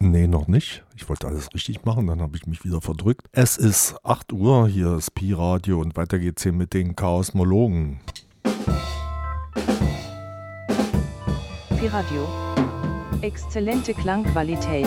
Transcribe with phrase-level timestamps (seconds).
[0.00, 0.84] Nee, noch nicht.
[0.94, 3.26] Ich wollte alles richtig machen, dann habe ich mich wieder verdrückt.
[3.32, 7.98] Es ist 8 Uhr, hier ist Pi Radio und weiter geht's hier mit den Chaosmologen.
[11.80, 12.28] Pi Radio.
[13.22, 14.86] Exzellente Klangqualität.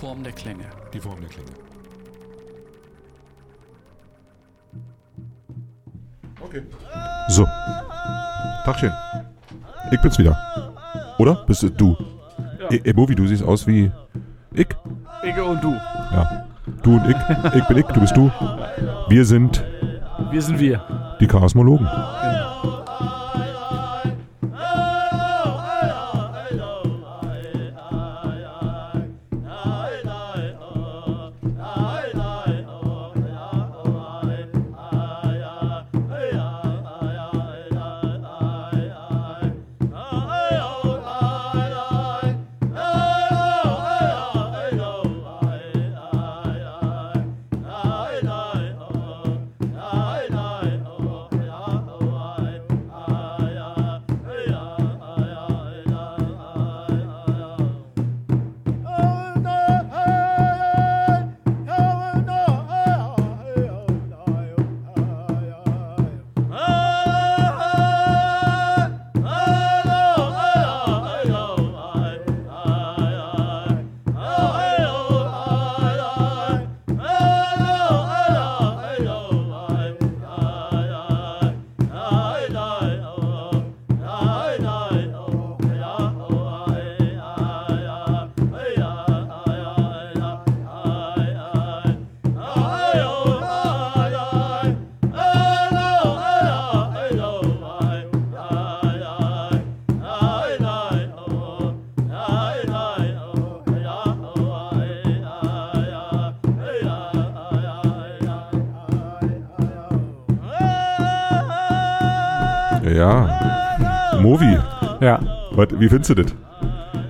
[0.00, 0.64] Form der Klänge.
[0.94, 1.50] Die Form der Klänge.
[6.40, 6.62] Okay.
[7.28, 7.46] So.
[8.64, 8.92] Tagchen.
[9.92, 10.34] Ich bin's wieder.
[11.18, 11.44] Oder?
[11.46, 11.96] Bist du?
[12.58, 12.70] Ja.
[12.70, 13.92] E Emovi, du siehst aus wie
[14.54, 14.68] ich.
[15.22, 15.72] Ich und du.
[15.72, 16.46] Ja.
[16.82, 17.16] Du und ich.
[17.56, 18.30] Ich bin ich, du bist du.
[19.08, 19.62] Wir sind
[20.30, 20.80] Wir sind wir.
[21.20, 21.86] die Chaosmologen.
[113.00, 114.18] Ja.
[114.20, 114.58] Movi.
[115.00, 115.18] Ja.
[115.52, 116.34] Was, wie findest du das?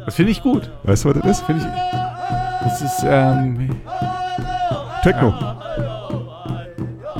[0.05, 0.71] Das finde ich gut.
[0.85, 1.41] Weißt du, was das ist?
[1.47, 2.63] Finde ich.
[2.63, 3.71] Das ist ähm,
[5.03, 5.35] Techno.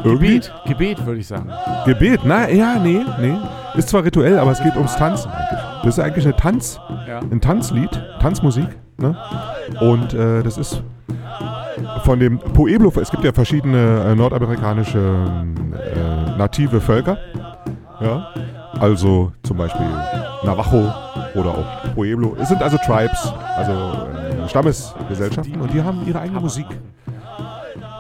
[0.05, 0.35] Irgendwie?
[0.39, 0.53] Gebet.
[0.67, 1.51] Gebet, würde ich sagen.
[1.85, 2.21] Gebet?
[2.25, 3.35] Na, ja, nee, nee.
[3.75, 5.61] Ist zwar rituell, aber es geht ums Tanzen eigentlich.
[5.83, 7.19] Das ist eigentlich eine Tanz, Ja.
[7.19, 8.69] ein Tanzlied, Tanzmusik.
[8.99, 9.17] Ne?
[9.81, 10.83] Und äh, das ist
[12.05, 17.17] von dem Pueblo, es gibt ja verschiedene äh, nordamerikanische äh, native Völker.
[18.01, 18.29] Ja?
[18.81, 19.87] Also zum Beispiel
[20.43, 20.91] Navajo
[21.35, 22.35] oder auch Pueblo.
[22.41, 26.67] Es sind also Tribes, also äh, Stammesgesellschaften und die haben ihre eigene Musik.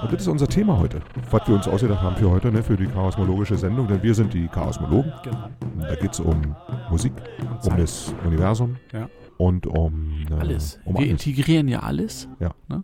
[0.02, 2.76] Und das ist unser Thema heute, was wir uns ausgedacht haben für heute, ne, für
[2.76, 5.12] die chaosmologische Sendung, denn wir sind die Chaosmologen.
[5.22, 5.48] Genau.
[5.78, 6.56] Da geht es um
[6.90, 7.12] Musik,
[7.68, 9.10] um das Universum Ja.
[9.36, 10.80] und um äh, Alles.
[10.86, 11.26] Um Wir alles.
[11.26, 12.26] integrieren ja alles.
[12.40, 12.52] Ja.
[12.68, 12.82] Ne?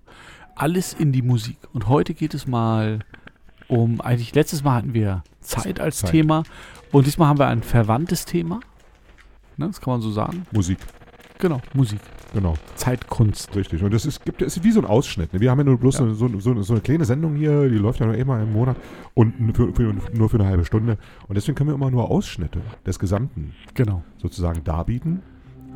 [0.54, 1.56] Alles in die Musik.
[1.72, 2.98] Und heute geht es mal
[3.68, 6.10] um, eigentlich letztes Mal hatten wir Zeit als Zeit.
[6.10, 6.42] Thema
[6.92, 8.60] und diesmal haben wir ein verwandtes Thema.
[9.56, 10.46] Ne, das kann man so sagen.
[10.52, 10.78] Musik,
[11.38, 12.00] Genau, Musik.
[12.32, 13.54] genau, Zeitkunst.
[13.56, 13.82] richtig.
[13.82, 15.32] Und das ist, gibt, es ist wie so ein Ausschnitt.
[15.34, 15.40] Ne?
[15.40, 16.08] Wir haben ja nur bloß Ja.
[16.14, 18.76] So, so, so, eine kleine Sendung hier, die läuft ja nur immer im Monat
[19.14, 20.98] und für, für, nur für eine halbe Stunde.
[21.28, 24.02] Und deswegen können wir immer nur Ausschnitte des Gesamten Genau.
[24.18, 25.22] sozusagen darbieten.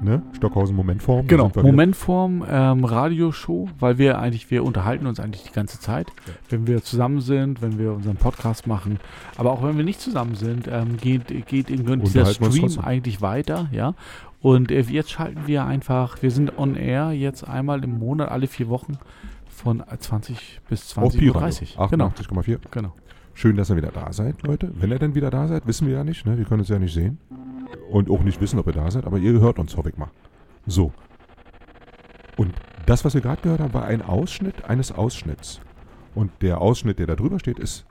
[0.02, 0.22] Ne?
[0.36, 1.26] Stockhausen Momentform.
[1.26, 1.50] Genau.
[1.54, 6.32] Momentform, ähm, Radioshow, weil wir eigentlich, wir unterhalten uns eigentlich die ganze Zeit, Ja.
[6.48, 8.98] wenn wir zusammen sind, wenn wir unseren Podcast machen.
[9.36, 13.68] Aber auch wenn wir nicht zusammen sind, ähm, geht, geht irgendwann dieser Stream eigentlich weiter,
[13.72, 13.94] ja.
[14.40, 18.46] Und äh, jetzt schalten wir einfach, wir sind on air jetzt einmal im Monat, alle
[18.46, 18.96] vier Wochen
[19.50, 21.66] von 20 bis Auf 20.30 Pi-Radio.
[21.78, 21.88] Uhr.
[21.90, 22.58] Genau, 88,4.
[22.70, 22.92] genau.
[23.34, 24.70] Schön, dass ihr wieder da seid, Leute.
[24.74, 26.26] Wenn ihr denn wieder da seid, wissen wir ja nicht.
[26.26, 26.36] Ne?
[26.36, 27.18] Wir können es ja nicht sehen.
[27.90, 29.06] Und auch nicht wissen, ob ihr da seid.
[29.06, 30.10] Aber ihr hört uns, hoffe ich mal.
[30.66, 30.92] So.
[32.36, 32.52] Und
[32.86, 35.60] das, was wir gerade gehört haben, war ein Ausschnitt eines Ausschnitts.
[36.14, 37.86] Und der Ausschnitt, der da drüber steht, ist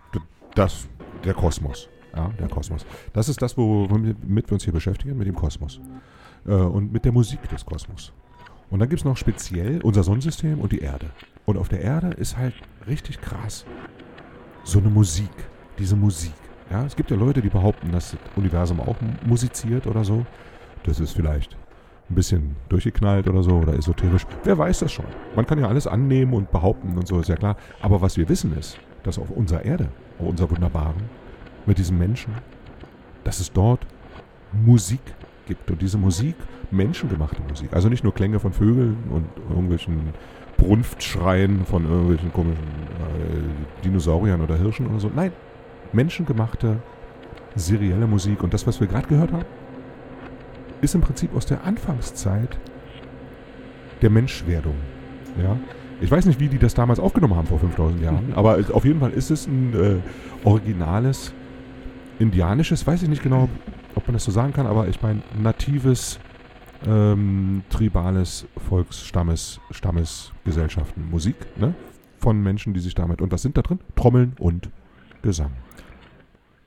[0.55, 0.87] das,
[1.23, 1.89] der Kosmos.
[2.15, 2.85] Ja, der Kosmos.
[3.13, 5.79] Das ist das, womit wir uns hier beschäftigen, mit dem Kosmos.
[6.45, 8.13] Äh, und mit der Musik des Kosmos.
[8.69, 11.07] Und dann gibt es noch speziell unser Sonnensystem und die Erde.
[11.45, 12.53] Und auf der Erde ist halt
[12.87, 13.65] richtig krass
[14.69, 15.31] so eine Musik,
[15.77, 16.33] diese Musik.
[16.69, 18.95] Ja, es gibt ja Leute, die behaupten, dass das Universum auch
[19.25, 20.25] musiziert oder so.
[20.83, 21.57] Das ist vielleicht
[22.09, 24.25] ein bisschen durchgeknallt oder so oder esoterisch.
[24.43, 25.05] Wer weiß das schon?
[25.35, 27.57] Man kann ja alles annehmen und behaupten und so, ist ja klar.
[27.81, 29.89] Aber was wir wissen ist, dass auf unserer Erde,
[30.19, 31.03] auf unserer wunderbaren,
[31.65, 32.33] mit diesen Menschen,
[33.23, 33.85] dass es dort
[34.51, 35.01] Musik
[35.47, 35.69] gibt.
[35.69, 36.35] Und diese Musik,
[36.71, 40.13] menschengemachte Musik, also nicht nur Klänge von Vögeln und irgendwelchen
[40.59, 45.09] Brunftschreien von irgendwelchen komischen äh, Dinosauriern oder Hirschen oder so.
[45.13, 45.31] Nein,
[45.93, 46.77] menschengemachte,
[47.55, 48.43] serielle Musik.
[48.43, 49.45] Und das, was wir gerade gehört haben,
[50.81, 52.57] ist im Prinzip aus der Anfangszeit
[54.01, 54.75] der Menschwerdung.
[55.41, 55.57] Ja?
[56.01, 58.99] Ich weiß nicht, wie die das damals aufgenommen haben vor 5000 Jahren, aber auf jeden
[58.99, 61.33] Fall ist es ein äh, originales,
[62.19, 63.49] indianisches, weiß ich nicht genau,
[63.95, 66.19] ob man das so sagen kann, aber ich meine, natives,
[66.85, 71.73] ähm, tribales Volksstammes, Stammesgesellschaften, Musik, ne?
[72.17, 73.79] Von Menschen, die sich damit, und was sind da drin?
[73.95, 74.69] Trommeln und
[75.21, 75.51] Gesang.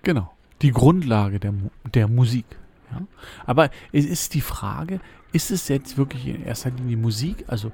[0.02, 0.32] Genau.
[0.62, 1.52] Die Grundlage der,
[1.92, 2.46] der Musik.
[2.90, 3.02] Ja?
[3.46, 5.00] Aber es ist die Frage,
[5.32, 7.44] ist es jetzt wirklich in erster Linie Musik?
[7.48, 7.72] Also,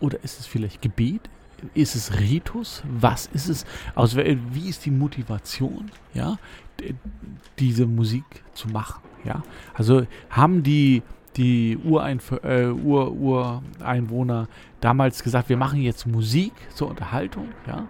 [0.00, 1.28] oder ist es vielleicht Gebet?
[1.74, 2.82] Ist es Ritus?
[2.88, 3.64] Was ist es?
[3.94, 6.36] Also, wie ist die Motivation, ja,
[7.58, 9.02] diese Musik zu machen?
[9.24, 9.42] Ja?
[9.74, 11.02] Also haben die,
[11.36, 14.48] die Ureinf äh, Ur Ureinwohner
[14.80, 17.86] damals gesagt, wir machen jetzt Musik zur Unterhaltung, ja?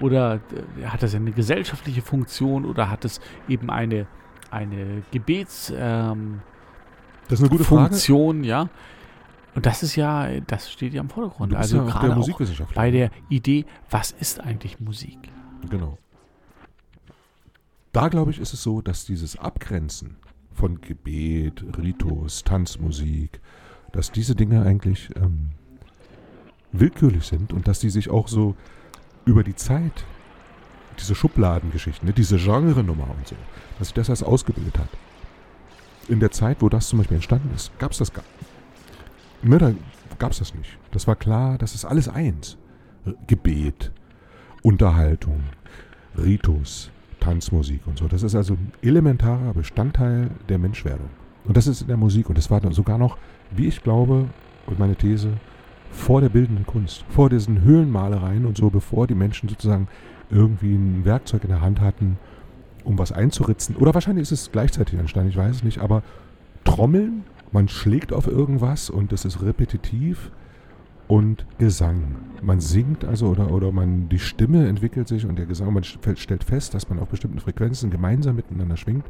[0.00, 0.40] Oder
[0.80, 4.06] äh, hat das eine gesellschaftliche Funktion oder hat es eben eine,
[4.50, 6.40] eine Gebets, ähm,
[7.28, 7.90] Das ist eine gute Frage.
[7.90, 8.68] Funktion, ja?
[9.54, 11.54] Und das ist ja, das steht ja im Vordergrund.
[11.54, 15.18] Also ja gerade der auch bei der Idee, was ist eigentlich Musik?
[15.68, 15.98] Genau.
[17.92, 20.16] Da glaube ich, ist es so, dass dieses Abgrenzen
[20.58, 23.40] von Gebet, Ritus, Tanzmusik,
[23.92, 25.50] dass diese Dinge eigentlich ähm,
[26.72, 28.56] willkürlich sind und dass die sich auch so
[29.24, 30.04] über die Zeit,
[30.98, 33.36] diese Schubladengeschichten, ne, diese Genre-Nummer und so,
[33.78, 34.88] dass sich das erst ausgebildet hat.
[36.08, 38.24] In der Zeit, wo das zum Beispiel entstanden ist, gab es das gar
[39.42, 39.72] ne, da
[40.18, 40.76] gab es das nicht.
[40.90, 42.56] Das war klar, das ist alles eins.
[43.28, 43.92] Gebet,
[44.62, 45.44] Unterhaltung,
[46.16, 46.90] Ritus,
[47.28, 48.08] Tanzmusik und so.
[48.08, 51.10] Das ist also ein elementarer Bestandteil der Menschwerdung.
[51.44, 52.30] Und das ist in der Musik.
[52.30, 53.18] Und das war sogar noch,
[53.50, 54.30] wie ich glaube,
[54.66, 55.32] und meine These,
[55.90, 59.88] vor der bildenden Kunst, vor diesen Höhlenmalereien und so, bevor die Menschen sozusagen
[60.30, 62.18] irgendwie ein Werkzeug in der Hand hatten,
[62.82, 63.76] um was einzuritzen.
[63.76, 66.02] Oder wahrscheinlich ist es gleichzeitig entstanden, ich weiß es nicht, aber
[66.64, 70.30] Trommeln, man schlägt auf irgendwas und es ist repetitiv
[71.08, 72.16] und Gesang.
[72.42, 76.16] Man singt also oder, oder man, die Stimme entwickelt sich und der Gesang, man st-
[76.18, 79.04] stellt fest, dass man auf bestimmten Frequenzen gemeinsam miteinander schwingt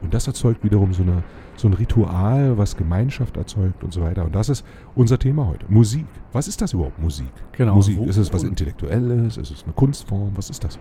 [0.00, 1.22] und das erzeugt wiederum so, eine,
[1.56, 4.24] so ein Ritual, was Gemeinschaft erzeugt und so weiter.
[4.24, 4.64] Und das ist
[4.94, 5.66] unser Thema heute.
[5.68, 6.06] Musik.
[6.32, 7.28] Was ist das überhaupt, Musik?
[7.52, 7.74] Genau.
[7.74, 9.36] Musik, Wo- ist es was Intellektuelles?
[9.36, 10.30] Ist es eine Kunstform?
[10.36, 10.78] Was ist das?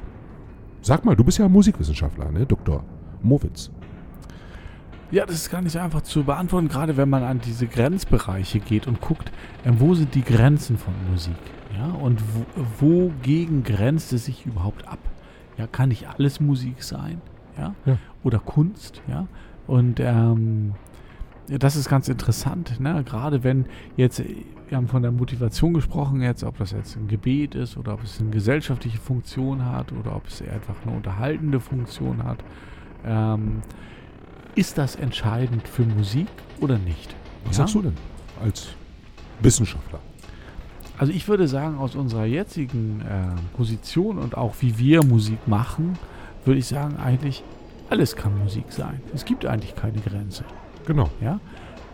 [0.81, 2.81] Sag mal, du bist ja Musikwissenschaftler, ne, Dr.
[3.21, 3.69] Mowitz.
[5.11, 8.59] Ja, das ist gar nicht so einfach zu beantworten, gerade wenn man an diese Grenzbereiche
[8.59, 9.31] geht und guckt,
[9.65, 11.33] ähm, wo sind die Grenzen von Musik?
[11.75, 12.21] Ja, und
[12.79, 14.99] wo, wogegen grenzt es sich überhaupt ab?
[15.57, 17.21] Ja, kann nicht alles Musik sein?
[17.57, 17.97] Ja, Ja.
[18.23, 19.01] oder Kunst?
[19.07, 19.27] Ja,
[19.65, 20.73] und ähm,
[21.47, 23.03] das ist ganz interessant, ne?
[23.03, 23.65] gerade wenn
[23.97, 24.35] jetzt, äh,
[24.67, 28.03] wir haben von der Motivation gesprochen, jetzt, ob das jetzt ein Gebet ist oder ob
[28.03, 32.43] es eine gesellschaftliche Funktion hat oder ob es einfach eine unterhaltende Funktion hat.
[33.03, 33.61] Ähm,
[34.59, 36.27] ist das entscheidend für Musik
[36.59, 37.15] oder nicht?
[37.45, 37.63] Was Ja?
[37.63, 37.93] sagst du denn
[38.43, 38.67] als
[39.41, 39.99] Wissenschaftler?
[40.97, 45.97] Also ich würde sagen, aus unserer jetzigen äh, Position und auch wie wir Musik machen,
[46.43, 47.41] würde ich sagen, eigentlich
[47.89, 48.99] alles kann Musik sein.
[49.15, 50.43] Es gibt eigentlich keine Grenze.
[50.85, 51.09] Genau.
[51.21, 51.39] Ja?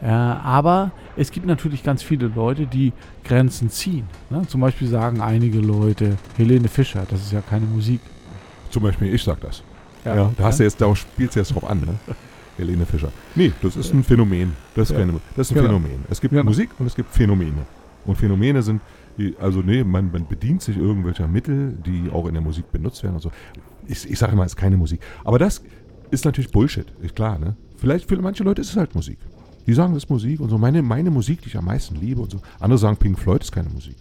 [0.01, 2.93] Äh, aber es gibt natürlich ganz viele Leute, die
[3.23, 4.07] Grenzen ziehen.
[4.31, 4.41] Ne?
[4.47, 8.01] Zum Beispiel sagen einige Leute, Helene Fischer, das ist ja keine Musik.
[8.71, 9.61] Zum Beispiel, ich sag das.
[10.03, 11.95] Ja, da hast du jetzt, da spielst du jetzt drauf an, ne?
[12.57, 13.11] Helene Fischer.
[13.35, 14.53] Nee, das ist ein Phänomen.
[14.75, 14.99] Das ist, Ja.
[15.05, 15.67] keine, das ist ein Genau.
[15.79, 16.05] Phänomen.
[16.09, 16.45] Es gibt Genau.
[16.45, 17.65] Musik und es gibt Phänomene.
[18.05, 18.81] Und Phänomene sind,
[19.39, 23.15] also nee, man, man bedient sich irgendwelcher Mittel, die auch in der Musik benutzt werden
[23.15, 23.31] und so.
[23.87, 24.99] Ich, ich sage immer, es ist keine Musik.
[25.23, 25.61] Aber das
[26.11, 27.55] ist natürlich Bullshit, ist klar, ne?
[27.77, 29.17] Vielleicht für manche Leute ist es halt Musik.
[29.67, 30.57] Die sagen, das ist Musik und so.
[30.57, 32.39] Meine, meine Musik, die ich am meisten liebe und so.
[32.59, 33.95] Andere sagen, Pink Floyd ist keine Musik.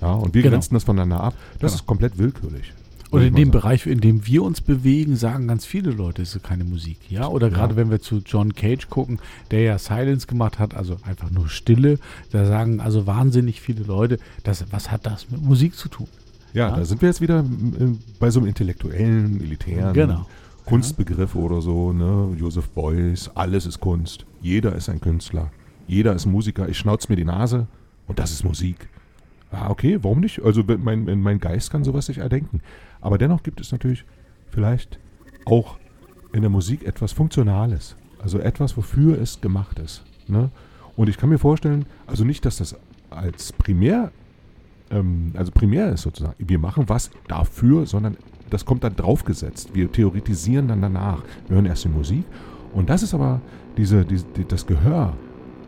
[0.00, 0.52] Ja, und wir Genau.
[0.52, 1.34] grenzen das voneinander ab.
[1.58, 1.74] Das Genau.
[1.80, 2.72] ist komplett willkürlich.
[3.10, 3.50] Oder würde in dem.
[3.50, 6.98] Bereich, in dem wir uns bewegen, sagen ganz viele Leute, es ist keine Musik.
[7.10, 7.54] Ja, oder Ja.
[7.54, 9.18] gerade wenn wir zu John Cage gucken,
[9.50, 11.98] der ja Silence gemacht hat, also einfach nur Stille,
[12.32, 16.06] da sagen also wahnsinnig viele Leute, das, was hat das mit Musik zu tun?
[16.52, 16.76] Ja, Ja.
[16.76, 20.26] da sind wir jetzt wieder m, bei so einem intellektuellen, elitären Genau.
[20.66, 22.36] Kunstbegriff oder so, ne?
[22.38, 24.26] Joseph Beuys, alles ist Kunst.
[24.42, 25.50] Jeder ist ein Künstler.
[25.86, 26.68] Jeder ist Musiker.
[26.68, 27.66] Ich schnauze mir die Nase
[28.06, 28.88] und das ist Musik.
[29.50, 30.42] Ah, okay, warum nicht?
[30.42, 32.60] Also mein, mein Geist kann sowas sich erdenken.
[33.00, 34.04] Aber dennoch gibt es natürlich
[34.50, 34.98] vielleicht
[35.46, 35.78] auch
[36.32, 37.96] in der Musik etwas Funktionales.
[38.20, 40.04] Also etwas, wofür es gemacht ist.
[40.26, 40.50] Ne?
[40.96, 42.76] Und ich kann mir vorstellen, also nicht, dass das
[43.10, 44.10] als primär,
[44.90, 48.16] ähm, also primär ist sozusagen, wir machen was dafür, sondern
[48.50, 49.74] das kommt dann draufgesetzt.
[49.74, 51.22] Wir theoretisieren dann danach.
[51.46, 52.24] Wir hören erst die Musik.
[52.72, 53.40] Und das ist aber
[53.76, 55.14] diese, diese, die, das Gehör,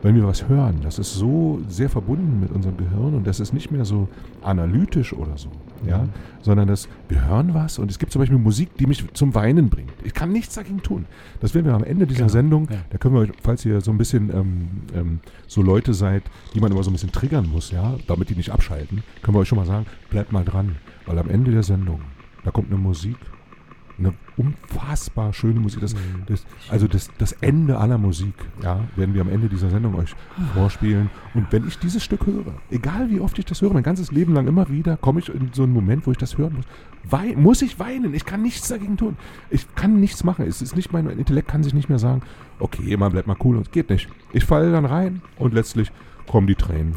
[0.02, 3.52] wenn wir was hören, das ist so sehr verbunden mit unserem Gehirn und das ist
[3.52, 4.08] nicht mehr so
[4.42, 5.50] analytisch oder so,
[5.86, 6.08] ja, Mhm.
[6.40, 9.68] sondern das, wir hören was und es gibt zum Beispiel Musik, die mich zum Weinen
[9.68, 9.92] bringt.
[10.04, 11.04] Ich kann nichts dagegen tun.
[11.40, 12.78] Das werden wir am Ende dieser Genau, Sendung, ja.
[12.88, 16.22] da können wir euch, falls ihr so ein bisschen ähm, ähm, so Leute seid,
[16.54, 19.40] die man immer so ein bisschen triggern muss, ja, damit die nicht abschalten, können wir
[19.40, 20.76] euch schon mal sagen, bleibt mal dran,
[21.06, 22.00] weil am Ende der Sendung,
[22.44, 23.16] da kommt eine Musik,
[24.40, 25.80] unfassbar schöne Musik.
[25.80, 25.94] Das,
[26.26, 30.14] das, also das, das Ende aller Musik, ja, werden wir am Ende dieser Sendung euch
[30.54, 31.10] vorspielen.
[31.34, 34.34] Und wenn ich dieses Stück höre, egal wie oft ich das höre, mein ganzes Leben
[34.34, 36.64] lang immer wieder, komme ich in so einen Moment, wo ich das hören muss.
[37.08, 38.14] Wei muss ich weinen?
[38.14, 39.16] Ich kann nichts dagegen tun.
[39.50, 40.46] Ich kann nichts machen.
[40.46, 42.22] Es ist nicht mein, mein Intellekt kann sich nicht mehr sagen,
[42.58, 44.08] okay, man bleibt mal cool und es geht nicht.
[44.32, 45.92] Ich falle dann rein und letztlich
[46.26, 46.94] kommen die Tränen.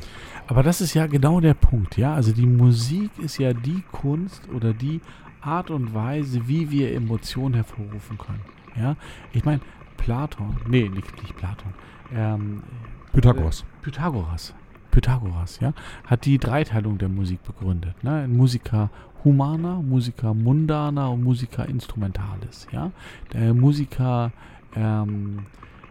[0.47, 2.13] Aber das ist ja genau der Punkt, ja.
[2.13, 4.99] Also die Musik ist ja die Kunst oder die
[5.45, 8.41] Art und Weise, wie wir Emotionen hervorrufen können.
[8.75, 8.95] Ja,
[9.33, 9.61] ich meine,
[9.97, 11.73] Platon, nee, nicht, nicht Platon,
[12.13, 12.63] ähm,
[13.11, 13.63] Pythagoras.
[13.81, 14.55] Pythagoras,
[14.91, 15.73] Pythagoras, ja,
[16.05, 18.03] hat die Dreiteilung der Musik begründet.
[18.03, 18.27] Ne?
[18.27, 18.89] Musica
[19.23, 22.91] humana, Musica mundana und Musica instrumentalis, ja.
[23.31, 24.31] Der Musica
[24.75, 25.45] ähm,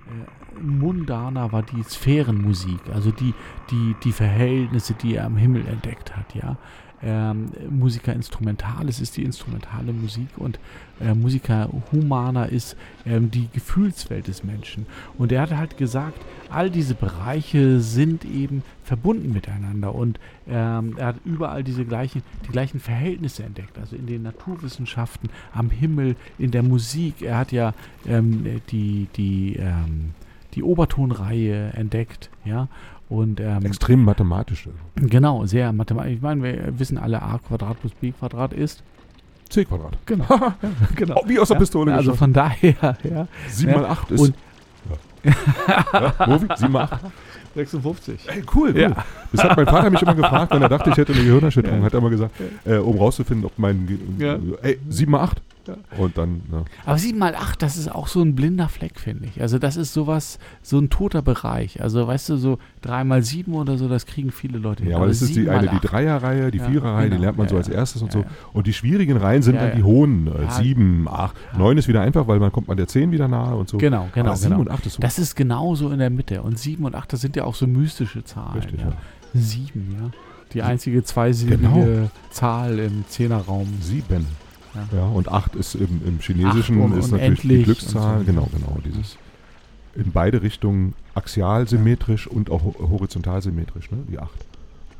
[0.06, 3.35] äh, mundana war die Sphärenmusik, also die,
[3.71, 6.56] die, die Verhältnisse, die er am Himmel entdeckt hat, ja.
[7.04, 10.59] Ähm, Musica instrumentalis ist die instrumentale Musik und
[11.00, 14.87] äh, Musica humana ist ähm, die Gefühlswelt des Menschen.
[15.18, 21.06] Und er hat halt gesagt, all diese Bereiche sind eben verbunden miteinander und ähm, er
[21.06, 26.50] hat überall diese gleichen, die gleichen Verhältnisse entdeckt, also in den Naturwissenschaften, am Himmel, in
[26.50, 27.23] der Musik.
[27.23, 27.75] Er hat ja
[28.06, 30.11] ähm, die, die, ähm,
[30.54, 32.68] die Obertonreihe entdeckt, ja.
[33.12, 34.71] Und ähm, Extrem mathematische.
[34.97, 36.14] genau, sehr mathematisch.
[36.14, 38.83] Ich meine, wir wissen alle, a Quadrat plus b Quadrat ist.
[39.50, 39.99] C Quadrat.
[40.07, 40.25] Genau.
[40.97, 41.21] genau.
[41.23, 42.19] Oh, wie aus der Pistole Also geschossen.
[42.19, 43.26] von daher, ja.
[43.50, 44.21] 7 Ja, mal 8 ist.
[44.21, 44.35] und-
[45.25, 46.14] ja.
[46.26, 47.00] Movi, 7 mal 8.
[47.54, 48.28] 56.
[48.28, 48.81] Ey, cool, cool.
[48.81, 49.04] Ja.
[49.31, 51.83] Das hat mein Vater mich immer gefragt, wenn er dachte, ich hätte eine Gehirnerschütterung.
[51.85, 53.87] Hat er immer gesagt, äh, um rauszufinden, ob mein.
[53.87, 54.38] Ge Ja.
[54.62, 55.42] Ey, 7 mal 8.
[55.99, 56.64] Und dann, ja.
[56.85, 59.40] Aber 7 mal 8, das ist auch so ein blinder Fleck, finde ich.
[59.40, 61.81] Also das ist sowas, so ein toter Bereich.
[61.83, 64.92] Also weißt du, so 3 mal 7 oder so, das kriegen viele Leute hin.
[64.92, 65.92] Ja, aber das ist die 7 mal eine, die 8.
[65.92, 67.23] Dreierreihe, die Ja, Viererreihe, die genau.
[67.23, 67.75] lernt man so Ja, als ja.
[67.75, 68.25] erstes und so.
[68.52, 70.26] Und die schwierigen Reihen sind dann die hohen.
[70.26, 70.50] Äh, Ja.
[70.50, 73.69] 7, 8, 9 ist wieder einfach, weil man kommt man der 10 wieder nahe und
[73.69, 73.78] so.
[73.78, 74.61] Genau, genau, aber 7 genau.
[74.62, 75.00] und 8 ist so.
[75.00, 76.42] Das ist genauso in der Mitte.
[76.42, 78.54] Und 7 und 8, das sind ja auch so mystische Zahlen.
[78.59, 78.88] Richtig, ja.
[78.88, 78.92] ja.
[79.35, 80.11] 7, ja.
[80.52, 82.11] Die einzige zweisilbige Genau.
[82.31, 83.66] Zahl im Zehnerraum.
[83.81, 84.26] 7.
[84.75, 84.88] Ja.
[84.99, 88.21] Ja, und 8 ist im, im Chinesischen und ist natürlich die Glückszahl.
[88.21, 88.25] so.
[88.25, 88.79] Genau, genau.
[88.85, 89.17] Dieses
[89.95, 93.99] in beide Richtungen axial symmetrisch und auch ho- horizontal symmetrisch, ne?
[94.11, 94.31] Die 8.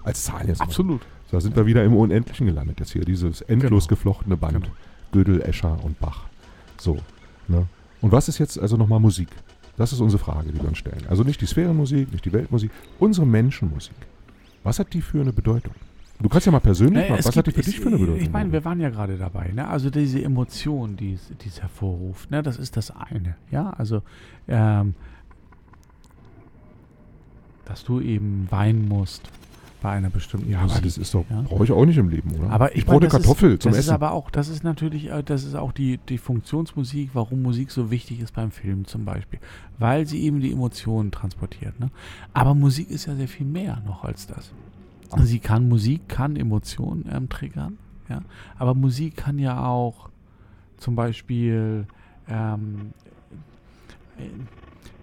[0.05, 0.59] Als Zahl jetzt.
[0.59, 0.67] mal.
[0.67, 1.01] Absolut.
[1.31, 3.05] Da sind wir wieder im Unendlichen gelandet jetzt hier.
[3.07, 3.97] Dieses endlos Genau.
[3.97, 4.55] geflochtene Band.
[4.65, 4.67] Genau.
[5.13, 6.25] Gödel, Escher und Bach.
[6.79, 6.99] So.
[7.49, 7.67] Ne?
[8.03, 9.29] Und was ist jetzt also nochmal Musik?
[9.79, 11.05] Das ist unsere Frage, die wir uns stellen.
[11.09, 13.95] Also nicht die Sphärenmusik, nicht die Weltmusik, unsere Menschenmusik.
[14.65, 15.73] Was hat die für eine Bedeutung?
[16.23, 17.81] Du kannst ja mal persönlich Naja, mal, es was hat die gibt- für es- dich
[17.81, 18.21] für eine Bedeutung?
[18.23, 19.67] Ich meine, wir waren ja gerade dabei, ne?
[19.69, 22.43] Also diese Emotion, die es, hervorruft, ne?
[22.43, 23.71] Das ist das eine, ja?
[23.71, 24.03] Also,
[24.49, 24.95] ähm,
[27.65, 29.23] dass du eben weinen musst
[29.81, 30.85] bei einer bestimmten ja, aber Musik.
[30.85, 31.43] das ist doch, ja?
[31.43, 32.51] brauche ich auch nicht im Leben, oder?
[32.51, 33.89] Aber ich brauche eine meine, das Kartoffel ist, zum das Essen.
[33.89, 37.73] ist aber auch, das ist natürlich, äh, das ist auch die, die Funktionsmusik, warum Musik
[37.73, 39.41] so wichtig ist beim Film zum Beispiel.
[39.81, 41.81] Weil sie eben die Emotionen transportiert.
[41.81, 41.91] Ne?
[42.33, 44.53] Aber Musik ist ja sehr viel mehr noch als das.
[45.21, 47.79] Sie kann, Musik kann Emotionen ähm, triggern,
[48.09, 48.23] ja.
[48.59, 50.09] Aber Musik kann ja auch
[50.77, 51.87] zum Beispiel
[52.29, 52.93] ähm,
[54.19, 54.29] äh,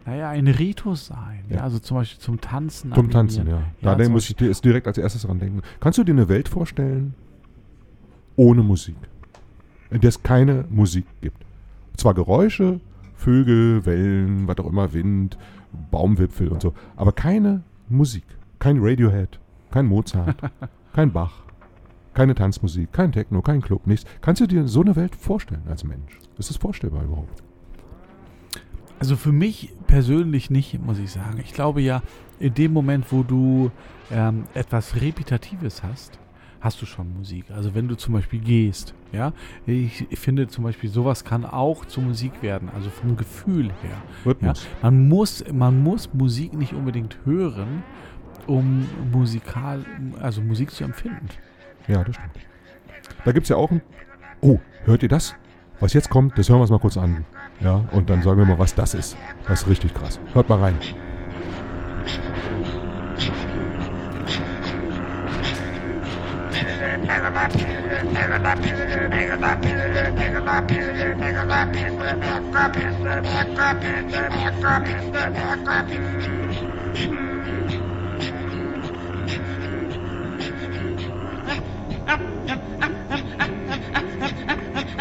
[0.05, 1.43] naja, ein Ritus sein.
[1.49, 1.57] Ja.
[1.57, 1.63] Ja.
[1.63, 2.93] Also zum Beispiel zum Tanzen.
[2.93, 3.61] Zum Tanzen, ja.
[3.81, 5.61] Ja, Da zum muss ich dir jetzt direkt als erstes dran denken.
[5.79, 7.13] Kannst du dir eine Welt vorstellen
[8.35, 8.95] ohne Musik?
[9.91, 11.45] In der es keine Musik gibt.
[11.95, 12.79] Zwar Geräusche,
[13.15, 15.37] Vögel, Wellen, was auch immer, Wind,
[15.91, 18.23] Baumwipfel und so, aber keine Musik.
[18.59, 19.39] Kein Radiohead,
[19.71, 20.37] kein Mozart,
[20.93, 21.43] kein Bach,
[22.13, 24.09] keine Tanzmusik, kein Techno, kein Club, nichts.
[24.21, 26.17] Kannst du dir so eine Welt vorstellen als Mensch?
[26.37, 27.43] Ist das vorstellbar überhaupt?
[28.99, 31.39] Also für mich persönlich nicht, muss ich sagen.
[31.43, 32.01] Ich glaube ja,
[32.39, 33.71] in dem Moment, wo du
[34.11, 36.19] ähm, etwas Repetitives hast,
[36.61, 37.45] hast du schon Musik.
[37.51, 39.33] Also wenn du zum Beispiel gehst, ja,
[39.65, 43.91] ich, finde zum Beispiel sowas kann auch zur Musik werden, also vom Gefühl her.
[43.91, 44.67] Ja, Rhythmus.
[44.81, 47.83] man muss, man muss Musik nicht unbedingt hören,
[48.49, 49.85] um musikal,
[50.21, 51.29] also Musik zu empfinden.
[51.87, 52.33] Ja, das stimmt.
[53.23, 53.81] Da gibt es ja auch ein.
[54.41, 55.35] Oh, hört ihr das?
[55.79, 57.25] Was jetzt kommt, das hören wir uns mal kurz an.
[57.61, 59.15] Ja, und dann sagen wir mal, was das ist.
[59.47, 60.19] Das ist richtig krass.
[60.33, 60.75] Hört mal rein.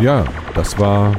[0.00, 1.16] Ja, das war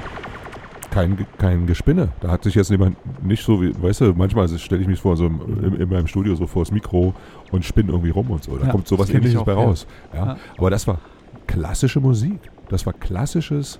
[0.90, 2.10] kein, kein Gespinne.
[2.22, 5.18] Da hat sich jetzt jemand nicht so wie, weißt du, manchmal stelle ich mich vor,
[5.18, 7.14] so im, in, in meinem Studio so vor das Mikro
[7.52, 8.58] und spinne irgendwie rum und so.
[8.58, 9.86] Da Ja, kommt sowas ähnliches bei raus.
[10.14, 10.26] Ja.
[10.26, 10.38] Ja.
[10.58, 11.00] Aber das war
[11.48, 12.40] klassische Musik.
[12.70, 13.80] Das war klassisches,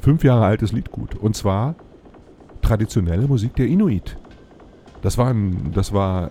[0.00, 1.14] fünf Jahre altes Liedgut.
[1.16, 1.74] Und zwar
[2.62, 4.16] traditionelle Musik der Inuit.
[5.02, 6.30] Das war, ein, das war,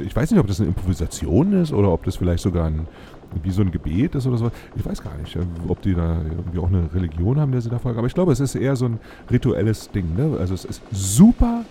[0.00, 2.86] ich weiß nicht, ob das eine Improvisation ist oder ob das vielleicht sogar ein,
[3.42, 4.50] wie so ein Gebet ist oder so.
[4.74, 5.36] Ich weiß gar nicht,
[5.68, 7.98] ob die da irgendwie auch eine Religion haben, der sie da folgen.
[7.98, 8.98] Aber ich glaube, es ist eher so ein
[9.30, 10.16] rituelles Ding.
[10.16, 10.36] Ne?
[10.38, 11.64] Also es ist super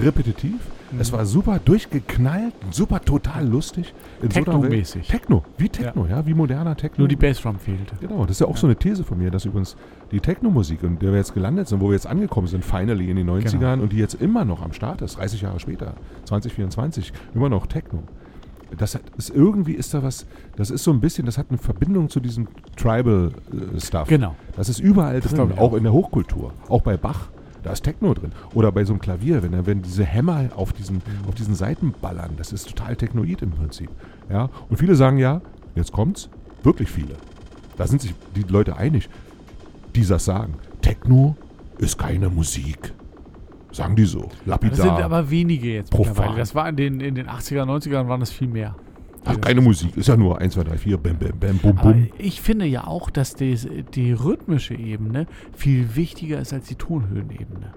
[0.00, 0.54] repetitiv.
[0.98, 3.92] Es war super durchgeknallt, super total lustig.
[4.28, 5.08] Techno-mäßig.
[5.08, 6.24] Techno, wie Techno, ja.
[6.24, 6.98] wie moderner Techno.
[7.02, 7.96] Nur die Bassdrum fehlte.
[8.00, 9.76] Genau, das ist ja auch so eine These von mir, dass übrigens
[10.12, 13.16] die Techno-Musik, in der wir jetzt gelandet sind, wo wir jetzt angekommen sind, finally in
[13.16, 13.82] den 90ern Genau.
[13.82, 15.94] und die jetzt immer noch am Start ist, 30 Jahre später,
[16.26, 18.02] 2024, immer noch Techno.
[18.78, 20.26] Das hat, ist irgendwie ist da was,
[20.56, 24.08] das ist so ein bisschen, das hat eine Verbindung zu diesem Tribal-Stuff.
[24.08, 24.34] Genau.
[24.56, 25.74] Das ist überall Das drin, auch.
[25.74, 27.28] in der Hochkultur, auch bei Bach.
[27.64, 28.30] Da ist Techno drin.
[28.52, 31.92] Oder bei so einem Klavier, wenn, er- wenn diese Hämmer auf diesen, auf diesen Seiten
[32.00, 33.88] ballern, das ist total technoid im Prinzip.
[34.30, 34.50] Ja?
[34.68, 35.40] Und viele sagen ja,
[35.74, 36.28] jetzt kommt's,
[36.62, 37.14] wirklich viele.
[37.76, 39.08] Da sind sich die Leute einig,
[39.96, 40.54] die das sagen.
[40.82, 41.36] Techno
[41.78, 42.92] ist keine Musik.
[43.72, 44.28] Sagen die so.
[44.46, 44.76] Lapidar.
[44.76, 46.10] Das sind aber wenige jetzt Profan.
[46.12, 46.38] mittlerweile.
[46.38, 48.76] Das war in den, in den 80er, 90ern waren das viel mehr.
[49.24, 49.96] Ach, keine Musik.
[49.96, 52.08] Ist ja nur 1, 2, 3, 4, bam, bam, bam, bum, bum.
[52.18, 57.72] ich finde ja auch, dass des, die rhythmische Ebene viel wichtiger ist als die Tonhöhenebene.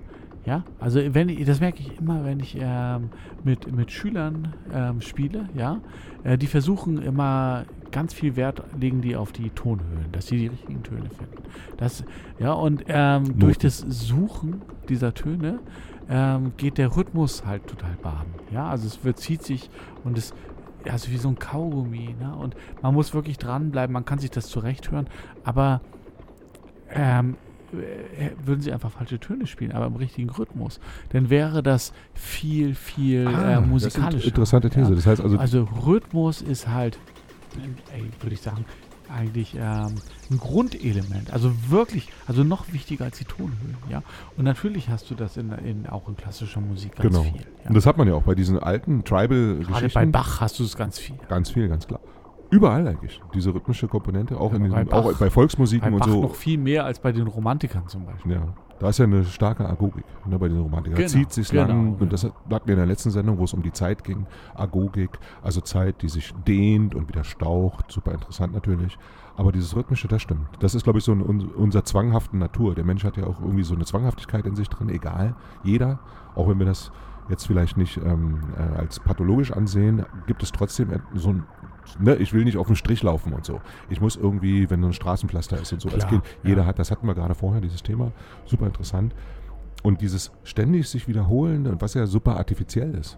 [0.46, 3.10] Ja, also wenn ich, das merke ich immer, wenn ich ähm,
[3.44, 5.82] mit, mit Schülern ähm, spiele, ja,
[6.24, 10.48] äh, die versuchen immer ganz viel Wert legen die auf die Tonhöhen, dass sie die
[10.48, 11.44] richtigen Töne finden.
[11.76, 12.06] Das,
[12.40, 15.60] ja, und ähm, durch das Suchen dieser Töne
[16.10, 18.34] ähm, geht der Rhythmus halt total baden.
[18.52, 19.70] Ja, also es wird, zieht sich
[20.06, 20.34] und es
[20.89, 22.36] also wie so ein Kaugummi, ne?
[22.36, 25.08] Und man muss wirklich dranbleiben, man kann sich das zurechthören,
[25.43, 25.82] aber
[26.89, 27.36] ähm,
[27.73, 32.76] äh, würden sie einfach falsche Töne spielen, aber im richtigen Rhythmus, dann wäre das viel,
[32.76, 34.28] viel Ah, äh, das ist eine musikalischer.
[34.28, 34.89] interessante These.
[34.89, 34.95] Ja.
[34.95, 36.97] Das heißt also, Also Rhythmus ist halt,
[37.93, 38.63] ey, würde ich sagen,
[39.12, 39.96] eigentlich ähm,
[40.32, 41.32] ein Grundelement.
[41.32, 44.04] Also wirklich, also noch wichtiger als die Tonhöhen, ja.
[44.38, 47.24] Und natürlich hast du das in, in, auch in klassischer Musik ganz genau.
[47.24, 47.41] viel.
[47.63, 47.70] Ja.
[47.70, 49.93] Und das hat man ja auch bei diesen alten Gerade Tribal-Geschichten.
[49.93, 51.15] bei Bach hast du es ganz viel.
[51.30, 52.00] Ganz viel, ganz klar.
[52.50, 55.89] Überall eigentlich, diese rhythmische Komponente, auch, Ja, in aber diesem, bei auch Bach- bei Volksmusiken
[55.89, 56.22] Bei und Bach so.
[56.22, 58.34] noch viel mehr als bei den Romantikern zum Beispiel.
[58.34, 60.98] Ja, da ist ja eine starke Agogik ne, bei den Romantikern.
[61.00, 61.98] Da Genau, zieht sich genau, lang, genau.
[62.04, 64.26] und das hat- hatten wir in der letzten Sendung, wo es um die Zeit ging.
[64.56, 65.12] Agogik,
[65.42, 67.92] also Zeit, die sich dehnt und wieder staucht.
[67.92, 68.98] Super interessant natürlich.
[69.36, 70.48] Aber dieses Rhythmische, das stimmt.
[70.60, 72.74] Das ist, glaube ich, so ein, un, unser zwanghaften Natur.
[72.76, 75.36] Der Mensch hat ja auch irgendwie so eine Zwanghaftigkeit in sich drin, egal.
[75.63, 76.00] Jeder,
[76.36, 76.92] auch wenn wir das
[77.30, 81.44] jetzt vielleicht nicht ähm, äh, als pathologisch ansehen, gibt es trotzdem so ein
[82.00, 83.62] ne, ich will nicht auf dem Strich laufen und so.
[83.89, 86.67] Ich muss irgendwie, wenn so ein Straßenpflaster ist und so als Klar, Kind, jeder ja.
[86.67, 88.12] hat, das hatten wir gerade vorher, dieses Thema,
[88.45, 89.13] super interessant.
[89.84, 93.17] Und dieses ständig sich wiederholende, was ja super artifiziell ist.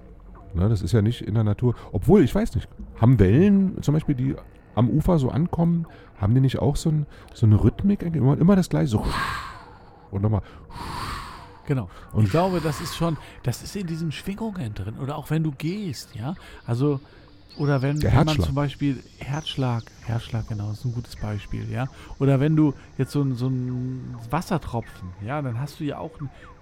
[0.53, 1.75] Ne, das ist ja nicht in der Natur.
[1.91, 2.67] Obwohl, ich weiß nicht,
[2.99, 4.35] haben Wellen zum Beispiel, die
[4.75, 5.87] am Ufer so ankommen,
[6.19, 8.01] haben die nicht auch so, ein, so eine Rhythmik?
[8.01, 9.05] Immer, immer das gleiche, so
[10.11, 10.41] und nochmal.
[11.67, 11.87] Genau.
[12.13, 14.95] Und- ich glaube, das ist schon, das ist in diesen Schwingungen drin.
[14.99, 16.33] Oder auch wenn du gehst, ja.
[16.65, 16.99] Also,
[17.57, 21.87] oder wenn, wenn man zum Beispiel Herzschlag, Herzschlag, genau, ist ein gutes Beispiel, ja.
[22.19, 26.11] Oder wenn du jetzt so ein, so ein Wassertropfen, ja, dann hast du ja auch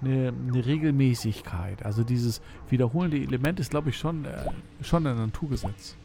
[0.02, 1.86] eine, eine Regelmäßigkeit.
[1.86, 4.30] Also dieses wiederholende Element ist, glaube ich, schon, äh,
[4.82, 5.96] schon ein Naturgesetz.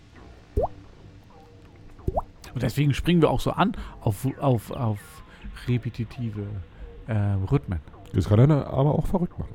[2.55, 4.99] Und deswegen springen wir auch so an auf, auf, auf
[5.68, 6.47] repetitive
[7.07, 7.14] äh,
[7.51, 7.81] Rhythmen.
[8.12, 9.55] Das kann einer aber auch verrückt machen.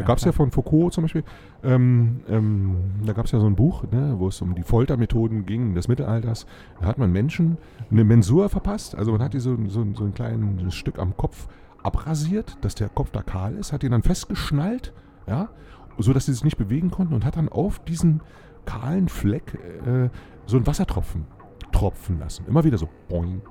[0.00, 1.24] Da gab es ja von Foucault zum Beispiel,
[1.62, 5.44] ähm, ähm, da gab es ja so ein Buch, ne, wo es um die Foltermethoden
[5.44, 6.46] ging des Mittelalters.
[6.80, 7.58] Da hat man Menschen
[7.90, 11.48] eine Mensur verpasst, also man hat die so, so, so ein kleines Stück am Kopf
[11.82, 14.94] abrasiert, dass der Kopf da kahl ist, hat ihn dann festgeschnallt,
[15.26, 15.50] ja,
[15.98, 18.22] so dass sie sich nicht bewegen konnten und hat dann auf diesen
[18.64, 20.08] kahlen Fleck äh,
[20.46, 21.26] so einen Wassertropfen
[21.72, 22.46] tropfen lassen.
[22.46, 23.42] Immer wieder so boing,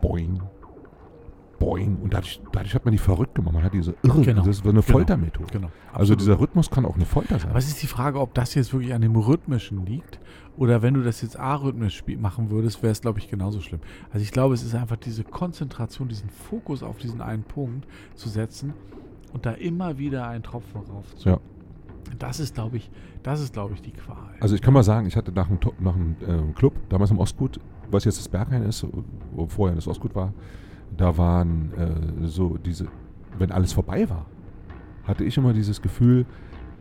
[0.00, 0.40] boing,
[1.64, 1.96] boing.
[2.02, 3.54] Und dadurch, dadurch hat man die verrückt gemacht.
[3.54, 4.40] Man hat diese irre, Genau.
[4.42, 4.82] das ist eine Genau.
[4.82, 5.52] Foltermethode.
[5.52, 5.68] Genau.
[5.92, 7.50] Also dieser Rhythmus kann auch eine Folter sein.
[7.50, 10.18] Aber es ist die Frage, ob das jetzt wirklich an dem Rhythmischen liegt
[10.56, 13.80] oder wenn du das jetzt arrhythmisch machen würdest, wäre es, glaube ich, genauso schlimm.
[14.12, 18.28] Also ich glaube, es ist einfach diese Konzentration, diesen Fokus auf diesen einen Punkt zu
[18.28, 18.72] setzen
[19.32, 21.28] und da immer wieder einen Tropfen rauf zu.
[21.28, 21.40] Ja.
[22.18, 22.90] Das ist, glaube ich,
[23.22, 24.16] das ist, glaube ich, die Qual.
[24.38, 27.18] Also ich kann mal sagen, ich hatte nach einem, nach einem äh, Club, damals im
[27.18, 27.58] Ostgut,
[27.90, 28.86] was jetzt das Berghain ist,
[29.32, 30.32] wo vorher das Ostgut war,
[30.96, 31.72] da waren
[32.22, 32.86] äh, so diese,
[33.38, 34.26] wenn alles vorbei war,
[35.04, 36.24] hatte ich immer dieses Gefühl,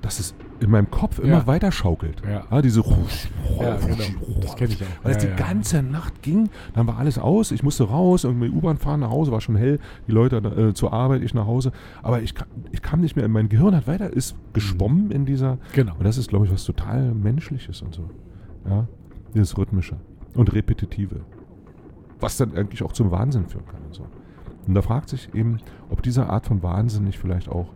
[0.01, 1.47] dass es in meinem Kopf immer Ja.
[1.47, 2.21] weiter schaukelt.
[2.29, 2.61] Ja.
[2.61, 4.03] diese Ja, genau.
[4.41, 4.87] Das kenne ich auch.
[5.03, 8.77] Weil es die ganze Nacht ging, dann war alles aus, ich musste raus, irgendwie U-Bahn
[8.77, 11.71] fahren nach Hause, war schon hell, die Leute äh, zur Arbeit, ich nach Hause,
[12.01, 15.57] aber ich, kam- ich kam nicht mehr, mein Gehirn hat weiter, ist geschwommen in dieser,
[15.71, 15.93] Genau.
[15.97, 18.09] und das ist, glaube ich, was total Menschliches und so.
[18.69, 18.87] Ja,
[19.33, 19.95] dieses Rhythmische
[20.35, 21.21] und Repetitive.
[22.23, 24.05] Was dann eigentlich auch zum Wahnsinn führen kann und so.
[24.67, 25.59] Und da fragt sich eben,
[25.89, 27.73] ob diese Art von Wahnsinn nicht vielleicht auch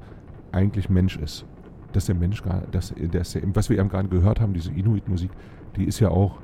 [0.52, 1.46] eigentlich Mensch ist.
[1.92, 5.32] Dass der Mensch gar, dass, dass der, was wir eben gerade gehört haben, diese Inuit-Musik,
[5.76, 6.40] die ist ja auch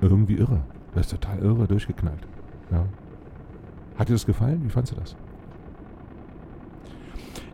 [0.00, 0.62] irgendwie irre.
[0.94, 2.26] Das ist total irre durchgeknallt.
[2.70, 2.84] Ja.
[3.96, 4.64] Hat dir das gefallen?
[4.64, 5.16] Wie fandst du das?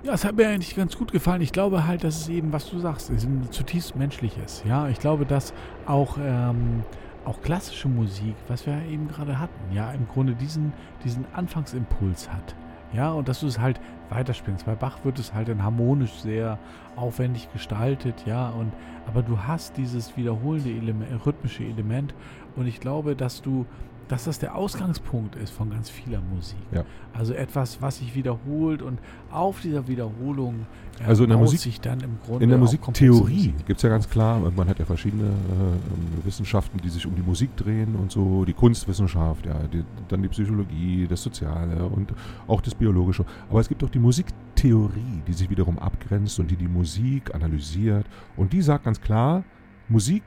[0.04, 1.40] Ja, es hat mir eigentlich ganz gut gefallen.
[1.40, 4.62] Ich glaube halt, dass es eben, was du sagst, ist zutiefst menschliches.
[4.68, 5.54] Ja, ich glaube, dass
[5.87, 6.82] auch, ähm,
[7.24, 10.72] auch klassische Musik, was wir eben gerade hatten, ja, im Grunde diesen,
[11.04, 12.54] diesen Anfangsimpuls hat.
[12.92, 14.66] Ja, und dass du es halt weiterspielst.
[14.66, 16.58] Bei Bach wird es halt dann harmonisch sehr
[16.94, 18.72] aufwendig gestaltet, ja, und
[19.06, 22.14] aber du hast dieses wiederholende Element, rhythmische Element
[22.56, 23.66] und ich glaube, dass du,
[24.14, 26.57] dass das der Ausgangspunkt ist von ganz vieler Musik.
[26.70, 26.85] Ja.
[27.12, 29.00] Also etwas, was sich wiederholt und
[29.33, 30.66] auf dieser Wiederholung
[31.00, 33.66] äh, Also in der Musik- sich dann im Grunde In der Musiktheorie Musik.
[33.66, 37.22] gibt es ja ganz klar, man hat ja verschiedene äh, Wissenschaften, die sich um die
[37.22, 42.12] Musik drehen und so, die Kunstwissenschaft, ja, die, dann die Psychologie, das Soziale und
[42.46, 43.24] auch das Biologische.
[43.50, 48.07] Aber es gibt auch die Musiktheorie, die sich wiederum abgrenzt und die die Musik analysiert.
[48.37, 49.42] Und die sagt ganz klar,
[49.88, 50.22] Musik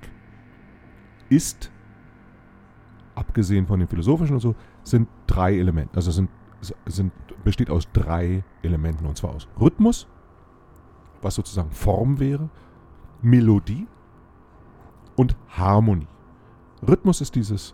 [1.29, 1.71] ist,
[3.17, 5.95] abgesehen von dem Philosophischen und so, sind drei Elemente.
[5.95, 6.29] Also sind,
[6.85, 7.11] sind,
[7.43, 10.07] besteht aus drei Elementen und zwar aus Rhythmus,
[11.21, 12.49] was sozusagen Form wäre,
[13.21, 13.87] Melodie
[15.15, 16.07] und Harmonie.
[16.87, 17.73] Rhythmus ist dieses,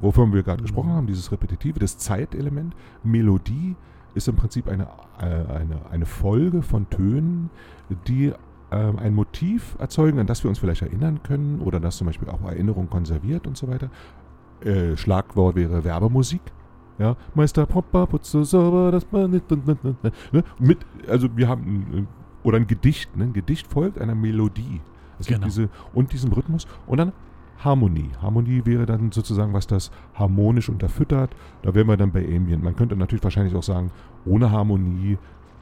[0.00, 0.66] wovon wir gerade Mhm.
[0.66, 2.74] gesprochen haben, dieses Repetitive, das Zeitelement.
[3.04, 3.76] Melodie
[4.14, 4.88] ist im Prinzip eine,
[5.20, 7.50] äh, eine, eine Folge von Tönen,
[8.08, 8.32] die
[8.72, 12.28] ähm, ein Motiv erzeugen, an das wir uns vielleicht erinnern können oder das zum Beispiel
[12.28, 13.90] auch Erinnerung konserviert und so weiter.
[14.64, 16.42] Äh, Schlagwort wäre Werbemusik.
[16.98, 19.50] Ja, Meister Popper putzt so sauber, dass man nicht.
[19.50, 20.44] Ne?
[20.58, 22.08] Mit, also wir haben ein,
[22.42, 23.24] oder ein Gedicht, ne?
[23.24, 24.80] ein Gedicht folgt einer Melodie.
[25.18, 25.44] Gibt Genau.
[25.44, 27.12] diese, und diesem Rhythmus und dann
[27.58, 28.10] Harmonie.
[28.22, 31.34] Harmonie wäre dann sozusagen, was das harmonisch unterfüttert.
[31.62, 32.62] Da wären wir dann bei Ambient.
[32.62, 33.90] Man könnte natürlich wahrscheinlich auch sagen,
[34.24, 35.18] ohne Harmonie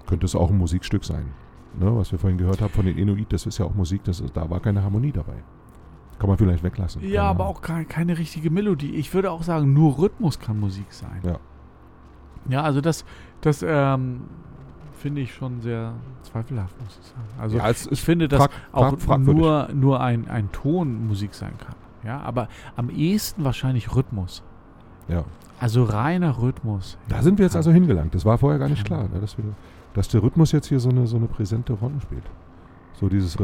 [0.07, 1.27] könnte es auch ein Musikstück sein.
[1.79, 1.95] Ne?
[1.97, 4.49] Was wir vorhin gehört haben von den Inuit, das ist ja auch Musik, das da
[4.49, 5.43] war keine Harmonie dabei.
[6.18, 7.02] Kann man vielleicht weglassen.
[7.09, 8.94] Ja, aber auch keine, keine richtige Melodie.
[8.96, 11.20] Ich würde auch sagen, nur Rhythmus kann Musik sein.
[11.24, 11.38] Ja.
[12.48, 13.04] Ja, also das,
[13.40, 14.22] das ähm,
[14.94, 17.28] finde ich schon sehr zweifelhaft, muss ich sagen.
[17.38, 21.35] Also ja, es ich finde, dass frag- auch frag- nur, nur ein, ein Ton Musik
[21.35, 21.74] sein kann.
[22.04, 24.42] Ja, aber am ehesten wahrscheinlich Rhythmus.
[25.09, 25.24] Ja.
[25.61, 26.96] Also reiner Rhythmus.
[27.09, 28.14] Da sind wir jetzt also hingelangt.
[28.14, 29.44] Das war vorher gar nicht klar, ne, dass, wir,
[29.94, 32.24] dass der Rhythmus jetzt hier so eine, so eine präsente Rolle spielt.
[32.94, 33.38] So dieses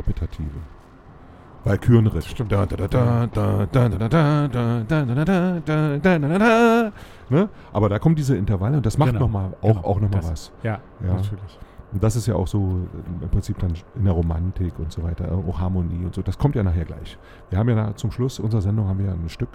[1.64, 1.70] Repetative.
[1.70, 2.24] Walkürenritt.
[2.24, 2.52] Stimmt.
[2.52, 6.18] Da, da, da, da, da, da, da, da, da, da, da, da, da, da, da,
[6.18, 6.92] da, da.
[7.30, 7.48] Ne?
[7.72, 10.24] Aber da kommen diese Intervalle und das macht Genau, noch mal, auch, genau, auch nochmal
[10.24, 10.52] was.
[10.62, 11.14] Ja, Ja.
[11.14, 11.58] natürlich.
[11.92, 12.58] Und das ist ja auch so
[13.20, 16.22] äh, im Prinzip dann in der Romantik und so weiter, äh, auch Harmonie und so.
[16.22, 17.16] Das kommt ja nachher gleich.
[17.50, 19.50] Wir haben ja zum Schluss unserer Sendung haben wir ein Stück,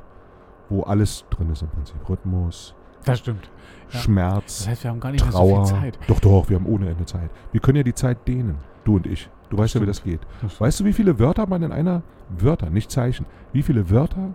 [0.70, 1.98] wo alles drin ist im Prinzip.
[2.10, 2.74] Rhythmus,
[3.06, 3.50] Das stimmt.
[3.92, 4.00] Ja.
[4.00, 5.66] Schmerz, Das heißt, wir haben gar nicht mehr so Trauer.
[5.66, 6.00] viel Zeit.
[6.08, 7.30] Doch, doch, wir haben ohne Ende Zeit.
[7.52, 9.30] Wir können ja die Zeit dehnen, du und ich.
[9.50, 10.22] Du weißt ja, wie das geht.
[10.42, 14.34] Das Weißt du, wie viele Wörter man in einer Wörter, nicht Zeichen, wie viele Wörter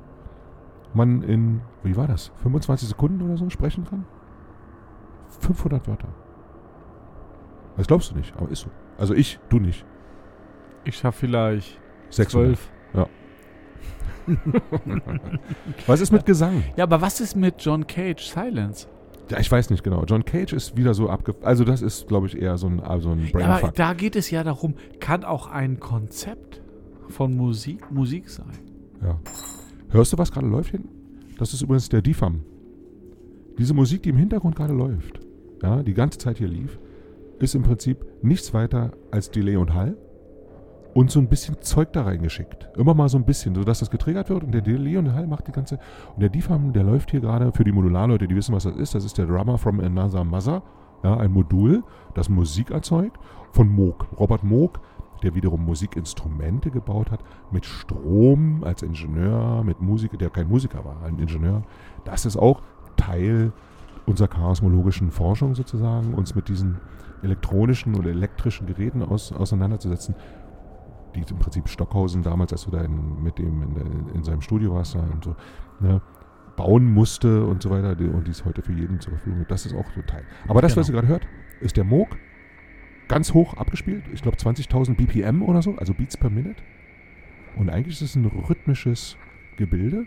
[0.93, 4.05] man in, wie war das, 25 Sekunden oder so sprechen kann?
[5.41, 6.09] 500 Wörter.
[7.77, 8.71] Das glaubst du nicht, aber ist so.
[8.99, 9.85] Also ich, du nicht.
[10.85, 12.31] Ich schaffe vielleicht 600.
[12.57, 12.71] zwölf.
[15.87, 16.65] Was ist mit Gesang?
[16.77, 18.89] Ja, aber was ist mit John Cage Silence?
[19.31, 20.05] Ja, ich weiß nicht genau.
[20.05, 21.35] John Cage ist wieder so abge...
[21.43, 23.75] Also das ist, glaube ich, eher so ein, also ein Ja, aber Brainfuck.
[23.75, 26.61] da geht es ja darum, kann auch ein Konzept
[27.09, 28.53] von Musik Musik sein.
[29.03, 29.19] Ja.
[29.91, 30.89] Hörst du, was gerade läuft hinten?
[31.39, 32.41] Das ist übrigens der DFAM.
[33.59, 35.21] Diese Musik, die im Hintergrund gerade läuft,
[35.63, 36.79] ja, die ganze Zeit hier lief,
[37.39, 39.97] ist im Prinzip nichts weiter als Delay und Hall
[40.95, 42.69] und so ein bisschen Zeug da reingeschickt.
[42.77, 45.27] Immer mal so ein bisschen, sodass das getriggert wird und der Delay und der Hall
[45.27, 45.79] macht die ganze...
[46.15, 48.95] Und der DFAM, der läuft hier gerade für die Modularleute, die wissen, was das ist.
[48.95, 50.63] Das ist der Drummer from Another Mother,
[51.03, 51.83] ja, ein Modul,
[52.15, 53.19] das Musik erzeugt
[53.51, 54.07] von Moog.
[54.19, 54.81] Robert Moog,
[55.23, 61.03] der wiederum Musikinstrumente gebaut hat, mit Strom als Ingenieur, mit Musiker, der kein Musiker war,
[61.03, 61.63] ein Ingenieur.
[62.05, 62.63] Das ist auch
[62.97, 63.53] Teil
[64.07, 66.79] unserer chaosmologischen Forschung sozusagen, uns mit diesen
[67.23, 70.15] elektronischen oder elektrischen Geräten aus, auseinanderzusetzen,
[71.15, 74.75] die im Prinzip Stockhausen damals, als du da in, mit dem in, in seinem Studio
[74.75, 75.37] warst und so,
[75.81, 76.01] ne,
[76.57, 79.45] bauen musste und so weiter die, und die es heute für jeden zur Verfügung.
[79.49, 80.25] Das ist auch so ein Teil.
[80.47, 80.99] Aber das, was Genau.
[80.99, 81.27] ihr gerade hört,
[81.61, 82.17] ist der Moog,
[83.09, 86.63] ganz hoch abgespielt, ich glaube 20.000 BPM oder so, also Beats per Minute.
[87.57, 89.17] Und eigentlich ist es ein rhythmisches
[89.57, 90.07] Gebilde,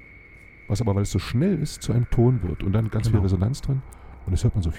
[0.67, 3.13] was aber, weil es so schnell ist, zu einem Ton wird und dann ganz viel
[3.13, 3.23] Genau.
[3.23, 3.81] Resonanz drin.
[4.25, 4.71] Und das hört man so.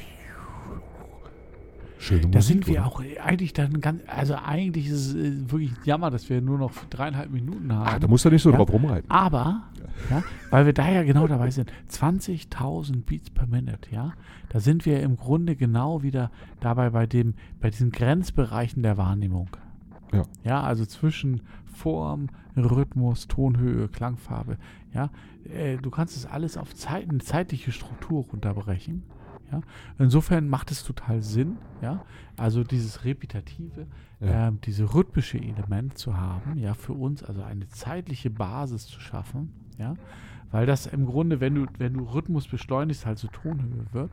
[1.99, 2.33] Schöne Musik.
[2.33, 2.87] Da sind wir oder?
[2.87, 6.59] auch eigentlich dann ganz, also eigentlich ist es äh, wirklich ein Jammer, dass wir nur
[6.59, 7.89] noch dreieinhalb Minuten haben.
[7.89, 8.57] Ah, da musst du nicht so Ja.
[8.57, 9.11] drauf rumreiten.
[9.11, 9.65] Aber,
[10.11, 14.13] ja, weil wir da ja genau dabei sind, 20.000 Beats per Minute, ja,
[14.51, 16.31] da sind wir im Grunde genau wieder
[16.61, 19.49] dabei bei dem, bei diesen Grenzbereichen der Wahrnehmung.
[20.13, 20.23] Ja.
[20.45, 24.57] Ja, also zwischen Form, Rhythmus, Tonhöhe, Klangfarbe,
[24.95, 25.11] ja.
[25.53, 29.03] Äh, du kannst es alles auf Zeit, eine zeitliche Struktur runterbrechen.
[29.51, 29.61] Ja.
[29.99, 32.05] Insofern macht es total Sinn, ja,
[32.37, 33.87] also dieses Repetitive,
[34.21, 34.49] Ja.
[34.49, 39.53] ähm, diese rhythmische Element zu haben, ja, für uns, also eine zeitliche Basis zu schaffen,
[39.79, 39.95] ja,
[40.51, 44.11] weil das im Grunde, wenn du, wenn du Rhythmus beschleunigst, halt so Tonhöhe wird.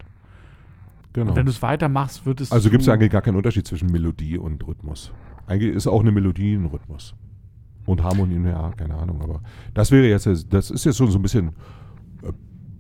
[1.14, 1.32] Genau.
[1.32, 3.90] Und wenn du es weitermachst, wird es Also gibt es eigentlich gar keinen Unterschied zwischen
[3.90, 5.12] Melodie und Rhythmus.
[5.48, 7.16] Eigentlich ist auch eine Melodie ein Rhythmus.
[7.86, 9.22] Und Harmonie, ja, keine Ahnung.
[9.22, 9.42] Aber
[9.74, 11.50] das wäre jetzt, das ist jetzt schon so ein bisschen
[12.24, 12.32] äh,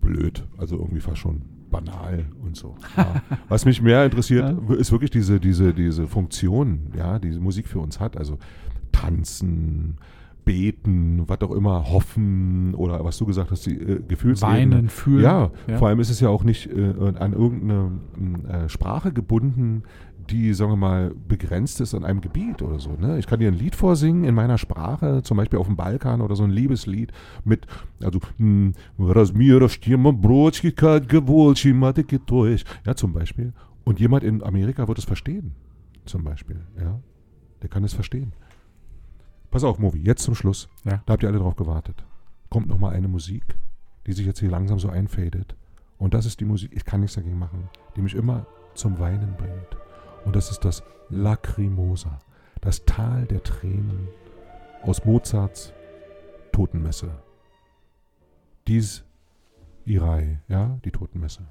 [0.01, 0.45] blöd.
[0.57, 1.43] Also irgendwie fast schon
[1.75, 2.75] banal und so.
[2.97, 3.21] Ja.
[3.49, 7.99] Was mich mehr interessiert, ist wirklich diese, diese, diese Funktion, ja, die Musik für uns
[7.99, 8.17] hat.
[8.17, 8.38] Also
[8.91, 9.97] tanzen,
[10.45, 14.57] beten, was auch immer, hoffen oder was du gesagt hast, die äh, Gefühlsebene.
[14.57, 15.23] Weinen, fühlen.
[15.23, 15.77] Ja, Ja.
[15.77, 17.91] vor allem ist es ja auch nicht äh, an irgendeine
[18.47, 19.83] äh, Sprache gebunden,
[20.31, 22.91] die, sagen wir mal, begrenzt ist an einem Gebiet oder so.
[22.91, 23.17] Ne?
[23.19, 26.35] Ich kann dir ein Lied vorsingen in meiner Sprache, zum Beispiel auf dem Balkan oder
[26.35, 27.11] so ein Liebeslied
[27.43, 27.65] mit,
[28.01, 28.73] also, hm,
[32.85, 33.53] ja, zum Beispiel.
[33.83, 35.53] Und jemand in Amerika wird es verstehen,
[36.05, 36.61] zum Beispiel.
[36.79, 36.99] Ja?
[37.61, 38.33] Der kann es verstehen.
[39.51, 40.67] Pass auf, Movie, jetzt zum Schluss.
[40.83, 41.01] Ja.
[41.05, 42.03] Da habt ihr alle drauf gewartet.
[42.49, 43.43] Kommt nochmal eine Musik,
[44.05, 45.55] die sich jetzt hier langsam so einfädet.
[45.97, 49.35] Und das ist die Musik, ich kann nichts dagegen machen, die mich immer zum Weinen
[49.38, 49.74] bringt.
[50.25, 52.19] Und das ist das Lacrimosa,
[52.61, 54.09] das Tal der Tränen
[54.81, 55.71] aus Mozarts
[56.51, 57.11] Totenmesse.
[58.67, 59.03] Dies
[59.85, 61.43] Irai, ja, die Totenmesse.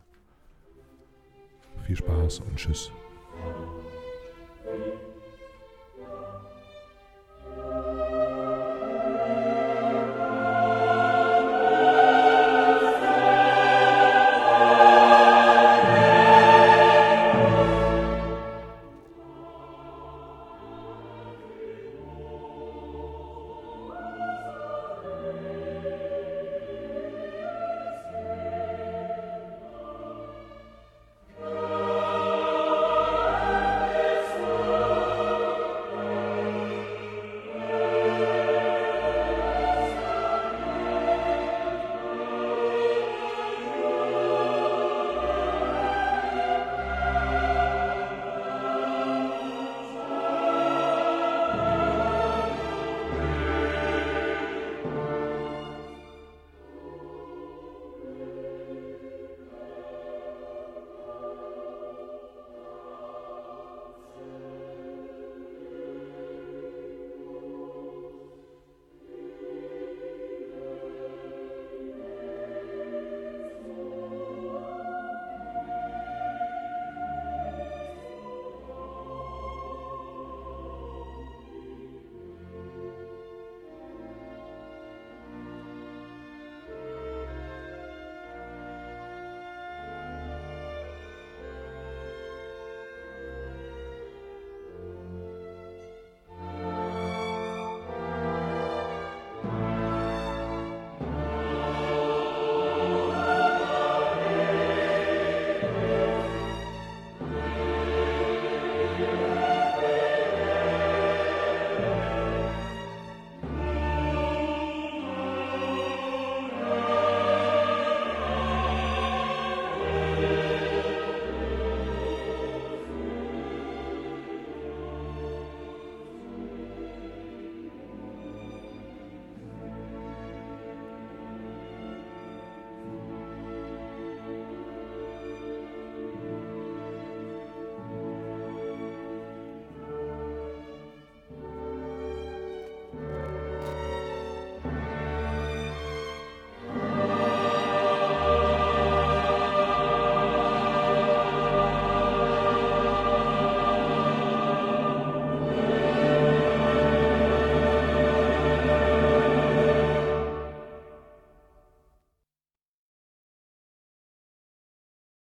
[1.87, 2.91] Viel Spaß und Tschüss.